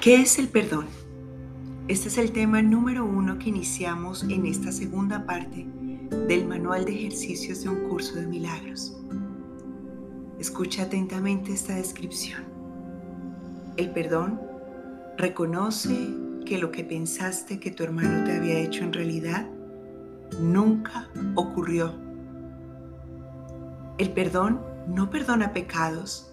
¿Qué 0.00 0.14
es 0.20 0.38
el 0.38 0.46
perdón? 0.46 0.86
Este 1.88 2.06
es 2.06 2.18
el 2.18 2.30
tema 2.30 2.62
número 2.62 3.04
uno 3.04 3.36
que 3.36 3.48
iniciamos 3.48 4.22
en 4.22 4.46
esta 4.46 4.70
segunda 4.70 5.26
parte 5.26 5.66
del 6.28 6.46
manual 6.46 6.84
de 6.84 6.94
ejercicios 6.94 7.64
de 7.64 7.70
un 7.70 7.88
curso 7.88 8.14
de 8.14 8.28
milagros. 8.28 8.96
Escucha 10.38 10.84
atentamente 10.84 11.52
esta 11.52 11.74
descripción. 11.74 12.44
El 13.76 13.90
perdón 13.90 14.40
reconoce 15.16 16.14
que 16.46 16.58
lo 16.58 16.70
que 16.70 16.84
pensaste 16.84 17.58
que 17.58 17.72
tu 17.72 17.82
hermano 17.82 18.24
te 18.24 18.36
había 18.36 18.60
hecho 18.60 18.84
en 18.84 18.92
realidad 18.92 19.48
nunca 20.40 21.08
ocurrió. 21.34 21.92
El 23.98 24.12
perdón 24.12 24.60
no 24.86 25.10
perdona 25.10 25.52
pecados. 25.52 26.32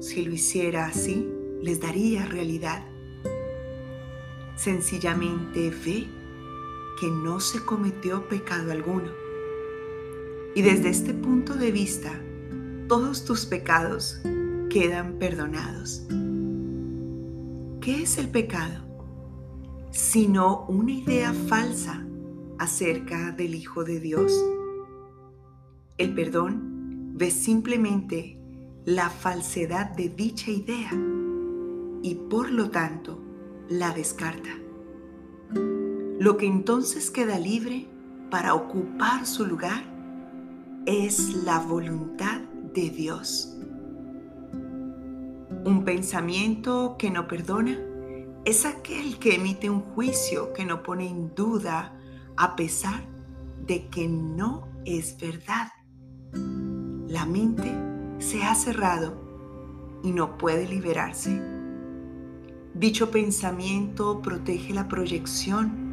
Si 0.00 0.24
lo 0.24 0.32
hiciera 0.32 0.86
así, 0.86 1.36
les 1.62 1.80
daría 1.80 2.26
realidad. 2.26 2.82
Sencillamente 4.56 5.70
ve 5.70 6.08
que 7.00 7.08
no 7.08 7.40
se 7.40 7.64
cometió 7.64 8.28
pecado 8.28 8.72
alguno. 8.72 9.10
Y 10.54 10.62
desde 10.62 10.90
este 10.90 11.14
punto 11.14 11.54
de 11.54 11.72
vista, 11.72 12.20
todos 12.88 13.24
tus 13.24 13.46
pecados 13.46 14.20
quedan 14.68 15.14
perdonados. 15.18 16.06
¿Qué 17.80 18.02
es 18.02 18.18
el 18.18 18.28
pecado? 18.28 18.84
Sino 19.90 20.66
una 20.66 20.92
idea 20.92 21.32
falsa 21.32 22.06
acerca 22.58 23.32
del 23.32 23.54
Hijo 23.54 23.84
de 23.84 24.00
Dios. 24.00 24.32
El 25.96 26.14
perdón 26.14 27.14
ve 27.14 27.30
simplemente 27.30 28.38
la 28.84 29.08
falsedad 29.08 29.90
de 29.90 30.08
dicha 30.08 30.50
idea 30.50 30.90
y 32.02 32.14
por 32.14 32.50
lo 32.50 32.70
tanto 32.70 33.20
la 33.68 33.92
descarta. 33.92 34.50
Lo 36.18 36.36
que 36.36 36.46
entonces 36.46 37.10
queda 37.10 37.38
libre 37.38 37.88
para 38.30 38.54
ocupar 38.54 39.26
su 39.26 39.46
lugar 39.46 39.82
es 40.86 41.44
la 41.44 41.58
voluntad 41.58 42.40
de 42.74 42.90
Dios. 42.90 43.56
Un 45.64 45.82
pensamiento 45.84 46.96
que 46.98 47.10
no 47.10 47.26
perdona 47.26 47.78
es 48.44 48.64
aquel 48.64 49.18
que 49.18 49.34
emite 49.34 49.68
un 49.68 49.82
juicio 49.82 50.52
que 50.52 50.64
no 50.64 50.82
pone 50.82 51.08
en 51.08 51.34
duda 51.34 51.98
a 52.36 52.56
pesar 52.56 53.02
de 53.66 53.88
que 53.88 54.08
no 54.08 54.68
es 54.84 55.18
verdad. 55.18 55.68
La 57.08 57.26
mente 57.26 57.74
se 58.18 58.42
ha 58.42 58.54
cerrado 58.54 59.20
y 60.02 60.12
no 60.12 60.38
puede 60.38 60.66
liberarse. 60.66 61.59
Dicho 62.74 63.10
pensamiento 63.10 64.22
protege 64.22 64.72
la 64.72 64.86
proyección, 64.86 65.90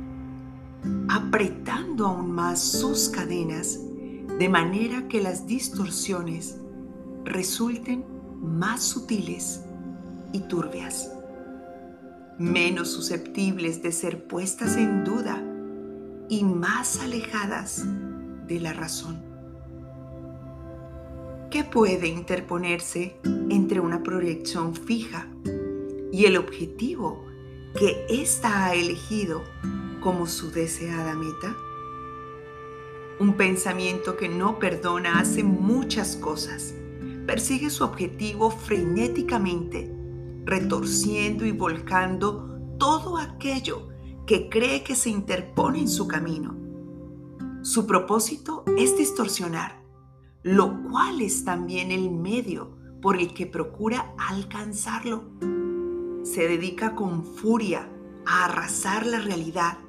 apretando 1.10 2.06
aún 2.06 2.32
más 2.32 2.62
sus 2.62 3.10
cadenas 3.10 3.80
de 4.38 4.48
manera 4.48 5.08
que 5.08 5.20
las 5.20 5.48
distorsiones 5.48 6.60
resulten 7.26 8.06
más 8.40 8.84
sutiles 8.84 9.64
y 10.32 10.42
turbias, 10.42 11.12
menos 12.38 12.90
susceptibles 12.90 13.82
de 13.82 13.92
ser 13.92 14.28
puestas 14.28 14.78
en 14.78 15.04
duda 15.04 15.44
y 16.30 16.44
más 16.44 17.00
alejadas 17.02 17.86
de 18.48 18.60
la 18.60 18.74
razón. 18.74 19.20
¿Qué 21.50 21.64
puede 21.64 22.08
interponerse 22.08 23.18
entre 23.50 23.80
una 23.80 24.04
proyección 24.04 24.76
fija 24.76 25.28
y 26.18 26.26
el 26.26 26.36
objetivo 26.36 27.24
que 27.78 28.08
ésta 28.10 28.66
ha 28.66 28.74
elegido 28.74 29.44
como 30.02 30.26
su 30.26 30.50
deseada 30.50 31.14
meta? 31.14 31.56
Un 33.20 33.36
pensamiento 33.38 34.18
que 34.18 34.28
no 34.28 34.58
perdona 34.58 35.20
hace 35.20 35.44
muchas 35.44 36.16
cosas. 36.16 36.74
Persigue 37.28 37.70
su 37.70 37.84
objetivo 37.84 38.50
frenéticamente, 38.50 39.96
retorciendo 40.44 41.46
y 41.46 41.52
volcando 41.52 42.50
todo 42.80 43.20
aquello 43.20 43.90
que 44.26 44.50
cree 44.50 44.84
que 44.84 44.96
se 44.96 45.12
interpone 45.12 45.82
en 45.82 45.88
su 45.88 46.08
camino. 46.08 46.58
Su 47.62 47.86
propósito 47.86 48.64
es 48.76 48.98
distorsionar, 48.98 49.84
lo 50.42 50.82
cual 50.82 51.22
es 51.22 51.46
también 51.46 51.92
el 51.92 52.10
medio 52.10 52.76
por 53.04 53.18
el 53.18 53.36
que 53.36 53.46
procura 53.46 54.16
alcanzarlo. 54.18 55.57
Se 56.38 56.48
dedica 56.48 56.94
con 56.94 57.24
furia 57.24 57.90
a 58.28 58.46
arrasar 58.46 59.08
la 59.08 59.18
realidad, 59.18 59.80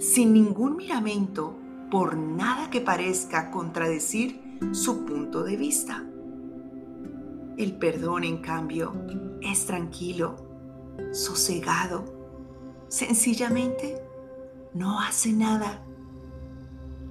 sin 0.00 0.32
ningún 0.32 0.74
miramento 0.74 1.56
por 1.88 2.16
nada 2.16 2.68
que 2.68 2.80
parezca 2.80 3.52
contradecir 3.52 4.58
su 4.72 5.04
punto 5.04 5.44
de 5.44 5.56
vista. 5.56 6.04
El 7.56 7.78
perdón, 7.78 8.24
en 8.24 8.38
cambio, 8.38 8.92
es 9.40 9.66
tranquilo, 9.66 10.34
sosegado, 11.12 12.82
Sencillamente 12.88 14.02
no 14.74 14.98
hace 14.98 15.32
nada. 15.32 15.84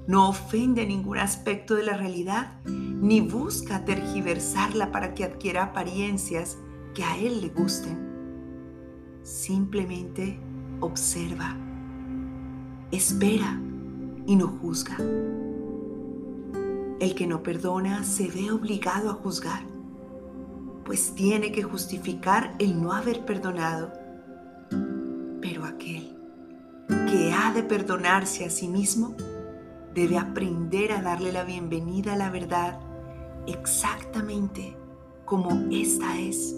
No 0.07 0.27
ofende 0.27 0.85
ningún 0.85 1.19
aspecto 1.19 1.73
de 1.73 1.83
la 1.83 1.95
realidad 1.95 2.59
ni 2.65 3.21
busca 3.21 3.85
tergiversarla 3.85 4.91
para 4.91 5.13
que 5.13 5.23
adquiera 5.23 5.63
apariencias 5.63 6.57
que 6.93 7.05
a 7.05 7.17
él 7.17 7.39
le 7.39 7.47
gusten. 7.47 8.08
Simplemente 9.29 10.39
observa, 10.79 11.55
espera 12.91 13.61
y 14.25 14.35
no 14.35 14.47
juzga. 14.47 14.97
El 16.99 17.13
que 17.13 17.27
no 17.27 17.43
perdona 17.43 18.03
se 18.03 18.27
ve 18.27 18.49
obligado 18.51 19.11
a 19.11 19.13
juzgar, 19.13 19.61
pues 20.83 21.13
tiene 21.13 21.51
que 21.51 21.61
justificar 21.61 22.55
el 22.57 22.81
no 22.81 22.91
haber 22.91 23.23
perdonado 23.23 23.93
pero 25.39 25.63
aquel 25.63 26.17
que 26.87 27.31
ha 27.31 27.53
de 27.53 27.61
perdonarse 27.61 28.45
a 28.45 28.49
sí 28.49 28.67
mismo 28.67 29.15
debe 29.93 30.17
aprender 30.17 30.91
a 30.91 31.03
darle 31.03 31.31
la 31.31 31.43
bienvenida 31.43 32.13
a 32.13 32.17
la 32.17 32.31
verdad 32.31 32.79
exactamente 33.45 34.75
como 35.25 35.67
esta 35.71 36.19
es. 36.19 36.55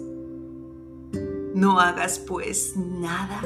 No 1.54 1.80
hagas 1.80 2.18
pues 2.18 2.76
nada 2.76 3.42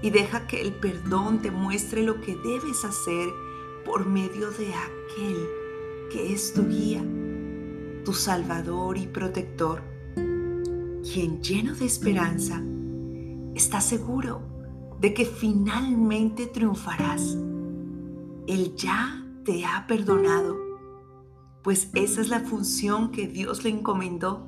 y 0.00 0.10
deja 0.10 0.46
que 0.46 0.60
el 0.60 0.72
perdón 0.72 1.42
te 1.42 1.50
muestre 1.50 2.02
lo 2.02 2.20
que 2.20 2.36
debes 2.36 2.84
hacer 2.84 3.28
por 3.84 4.06
medio 4.06 4.50
de 4.52 4.72
aquel 4.74 5.48
que 6.12 6.32
es 6.32 6.52
tu 6.54 6.68
guía, 6.68 7.02
tu 8.04 8.12
salvador 8.12 8.96
y 8.96 9.08
protector, 9.08 9.82
quien 10.14 11.42
lleno 11.42 11.74
de 11.74 11.86
esperanza 11.86 12.62
está 13.54 13.80
seguro 13.80 14.42
de 15.00 15.12
que 15.12 15.24
finalmente 15.24 16.46
triunfarás. 16.46 17.36
Él 18.46 18.74
ya 18.76 19.26
te 19.44 19.64
ha 19.64 19.86
perdonado, 19.88 20.56
pues 21.62 21.90
esa 21.94 22.20
es 22.20 22.28
la 22.28 22.40
función 22.40 23.10
que 23.10 23.26
Dios 23.26 23.64
le 23.64 23.70
encomendó. 23.70 24.46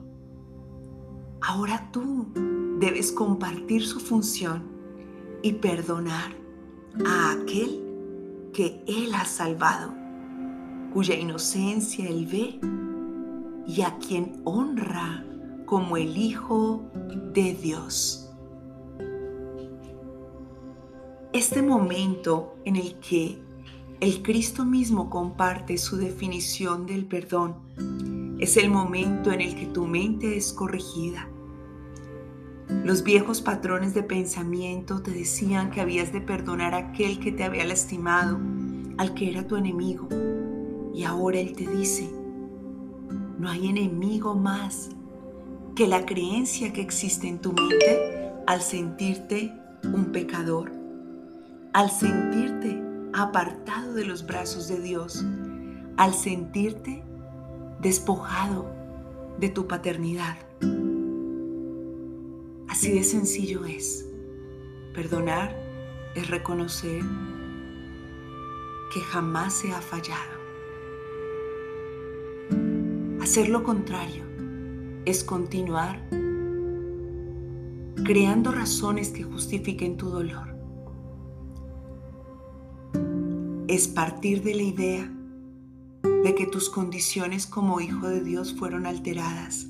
Ahora 1.41 1.91
tú 1.93 2.33
debes 2.78 3.12
compartir 3.12 3.84
su 3.84 4.00
función 4.00 4.62
y 5.43 5.55
perdonar 5.55 6.33
a 7.05 7.33
aquel 7.33 8.50
que 8.53 8.83
Él 8.87 9.15
ha 9.15 9.25
salvado, 9.25 9.94
cuya 10.93 11.15
inocencia 11.15 12.08
Él 12.08 12.26
ve 12.26 12.61
y 13.67 13.82
a 13.82 13.99
quien 13.99 14.41
honra 14.44 15.25
como 15.67 15.97
el 15.97 16.17
Hijo 16.17 16.91
de 17.35 17.55
Dios. 17.55 18.31
Este 21.32 21.62
momento 21.62 22.56
en 22.64 22.76
el 22.76 22.94
que 23.00 23.38
el 24.00 24.23
Cristo 24.23 24.64
mismo 24.64 25.11
comparte 25.11 25.76
su 25.76 25.97
definición 25.97 26.87
del 26.87 27.05
perdón 27.05 28.37
es 28.38 28.56
el 28.56 28.70
momento 28.70 29.31
en 29.32 29.41
el 29.41 29.55
que 29.55 29.67
tu 29.67 29.87
mente 29.87 30.37
es 30.37 30.52
corregida. 30.52 31.29
Los 32.69 33.03
viejos 33.03 33.41
patrones 33.41 33.94
de 33.94 34.03
pensamiento 34.03 35.03
te 35.03 35.11
decían 35.11 35.70
que 35.70 35.81
habías 35.81 36.12
de 36.12 36.20
perdonar 36.20 36.75
a 36.75 36.79
aquel 36.79 37.19
que 37.19 37.32
te 37.32 37.44
había 37.44 37.65
lastimado, 37.65 38.38
al 38.99 39.15
que 39.15 39.31
era 39.31 39.47
tu 39.47 39.56
enemigo. 39.56 40.09
Y 40.94 41.05
ahora 41.05 41.38
Él 41.38 41.55
te 41.55 41.67
dice, 41.67 42.11
no 43.38 43.49
hay 43.49 43.69
enemigo 43.69 44.35
más 44.35 44.91
que 45.75 45.87
la 45.87 46.05
creencia 46.05 46.73
que 46.73 46.81
existe 46.81 47.29
en 47.29 47.41
tu 47.41 47.53
mente 47.53 48.32
al 48.47 48.62
sentirte 48.62 49.53
un 49.85 50.06
pecador 50.12 50.79
al 51.73 51.91
sentirte 51.91 52.82
apartado 53.12 53.94
de 53.94 54.05
los 54.05 54.26
brazos 54.26 54.67
de 54.67 54.81
Dios, 54.81 55.25
al 55.97 56.14
sentirte 56.14 57.05
despojado 57.81 58.67
de 59.38 59.49
tu 59.49 59.69
paternidad. 59.69 60.37
Así 62.78 62.92
de 62.92 63.02
sencillo 63.02 63.64
es. 63.64 64.06
Perdonar 64.94 65.52
es 66.14 66.30
reconocer 66.30 67.02
que 68.94 69.00
jamás 69.00 69.54
se 69.54 69.72
ha 69.72 69.80
fallado. 69.80 70.38
Hacer 73.20 73.48
lo 73.48 73.64
contrario 73.64 74.22
es 75.06 75.25
continuar 75.25 76.08
creando 78.04 78.52
razones 78.52 79.10
que 79.10 79.25
justifiquen 79.25 79.96
tu 79.96 80.10
dolor. 80.10 80.54
Es 83.66 83.88
partir 83.88 84.44
de 84.44 84.54
la 84.54 84.62
idea 84.62 85.12
de 86.04 86.34
que 86.36 86.46
tus 86.46 86.70
condiciones 86.70 87.48
como 87.48 87.80
hijo 87.80 88.08
de 88.08 88.22
Dios 88.22 88.54
fueron 88.54 88.86
alteradas 88.86 89.66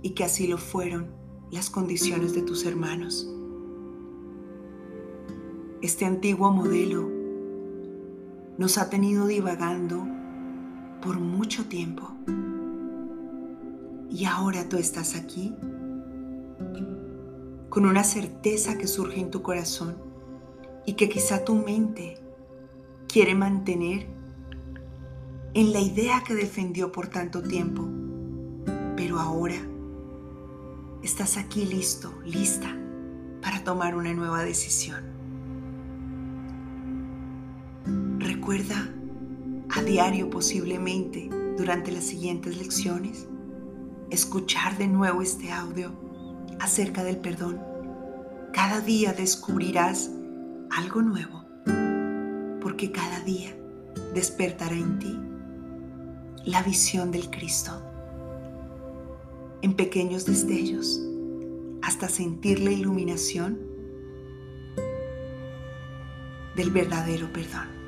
y 0.00 0.14
que 0.14 0.24
así 0.24 0.46
lo 0.46 0.56
fueron 0.56 1.19
las 1.50 1.68
condiciones 1.68 2.32
de 2.34 2.42
tus 2.42 2.64
hermanos. 2.64 3.28
Este 5.82 6.04
antiguo 6.04 6.50
modelo 6.52 7.08
nos 8.56 8.78
ha 8.78 8.88
tenido 8.88 9.26
divagando 9.26 10.06
por 11.02 11.18
mucho 11.18 11.64
tiempo. 11.64 12.08
Y 14.10 14.24
ahora 14.26 14.68
tú 14.68 14.76
estás 14.76 15.16
aquí 15.16 15.54
con 17.68 17.86
una 17.86 18.04
certeza 18.04 18.76
que 18.76 18.86
surge 18.86 19.20
en 19.20 19.30
tu 19.30 19.42
corazón 19.42 19.96
y 20.84 20.94
que 20.94 21.08
quizá 21.08 21.44
tu 21.44 21.54
mente 21.54 22.18
quiere 23.08 23.34
mantener 23.34 24.06
en 25.54 25.72
la 25.72 25.80
idea 25.80 26.22
que 26.24 26.34
defendió 26.34 26.92
por 26.92 27.08
tanto 27.08 27.42
tiempo. 27.42 27.88
Pero 28.96 29.18
ahora 29.18 29.69
estás 31.02 31.36
aquí 31.36 31.64
listo, 31.64 32.12
lista 32.24 32.76
para 33.42 33.64
tomar 33.64 33.94
una 33.94 34.12
nueva 34.12 34.42
decisión. 34.42 35.02
Recuerda 38.18 38.88
a 39.70 39.82
diario 39.82 40.28
posiblemente 40.28 41.30
durante 41.56 41.92
las 41.92 42.04
siguientes 42.04 42.58
lecciones 42.58 43.26
escuchar 44.10 44.76
de 44.76 44.88
nuevo 44.88 45.22
este 45.22 45.52
audio 45.52 45.92
acerca 46.58 47.02
del 47.02 47.18
perdón. 47.18 47.60
Cada 48.52 48.80
día 48.80 49.12
descubrirás 49.12 50.10
algo 50.70 51.02
nuevo 51.02 51.44
porque 52.60 52.92
cada 52.92 53.20
día 53.20 53.56
despertará 54.14 54.74
en 54.74 54.98
ti 54.98 55.18
la 56.44 56.62
visión 56.62 57.10
del 57.10 57.30
Cristo 57.30 57.89
en 59.62 59.74
pequeños 59.74 60.24
destellos 60.24 61.00
hasta 61.82 62.08
sentir 62.08 62.60
la 62.60 62.70
iluminación 62.70 63.58
del 66.56 66.70
verdadero 66.70 67.32
perdón. 67.32 67.79